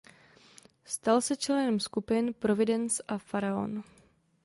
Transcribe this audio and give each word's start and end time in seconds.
Stal 0.85 1.21
se 1.21 1.35
členem 1.37 1.79
skupin 1.79 2.33
Providence 2.33 3.03
a 3.07 3.17
Faraon. 3.17 3.83